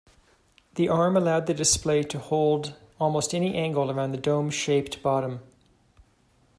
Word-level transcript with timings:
The 0.73 0.89
arm 0.89 1.15
allowed 1.15 1.45
the 1.45 1.53
display 1.53 2.01
to 2.01 2.17
hold 2.17 2.75
almost 2.99 3.35
any 3.35 3.53
angle 3.53 3.91
around 3.91 4.13
the 4.13 4.17
dome-shaped 4.17 5.03
bottom. 5.03 5.41